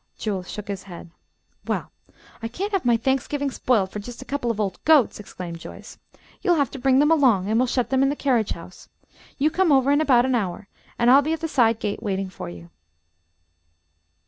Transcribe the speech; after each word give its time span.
Jules 0.17 0.49
shook 0.49 0.67
his 0.67 0.81
head. 0.81 1.11
"Well, 1.67 1.91
I 2.41 2.47
can't 2.47 2.71
have 2.71 2.85
my 2.85 2.97
Thanksgiving 2.97 3.51
spoiled 3.51 3.91
for 3.91 3.99
just 3.99 4.19
a 4.19 4.25
couple 4.25 4.49
of 4.49 4.59
old 4.59 4.83
goats," 4.83 5.19
exclaimed 5.19 5.59
Joyce. 5.59 5.99
"You'll 6.41 6.55
have 6.55 6.71
to 6.71 6.79
bring 6.79 6.97
them 6.97 7.11
along, 7.11 7.47
and 7.47 7.59
we'll 7.59 7.67
shut 7.67 7.91
them 7.91 7.99
up 8.01 8.05
in 8.05 8.09
the 8.09 8.15
carriage 8.15 8.53
house. 8.53 8.89
You 9.37 9.51
come 9.51 9.71
over 9.71 9.91
in 9.91 10.01
about 10.01 10.25
an 10.25 10.33
hour, 10.33 10.67
and 10.97 11.11
I'll 11.11 11.21
be 11.21 11.33
at 11.33 11.39
the 11.41 11.47
side 11.47 11.79
gate 11.79 12.01
waiting 12.01 12.31
for 12.31 12.49
you." 12.49 12.71